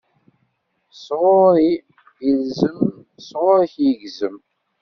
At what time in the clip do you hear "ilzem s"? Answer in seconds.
2.29-3.29